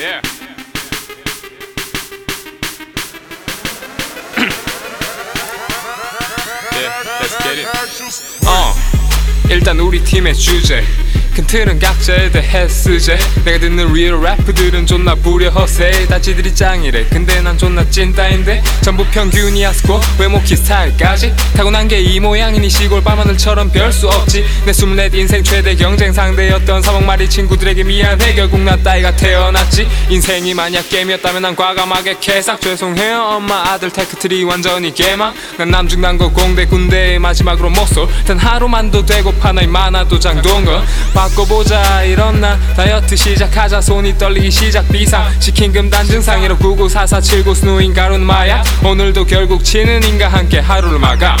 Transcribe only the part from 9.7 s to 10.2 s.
우리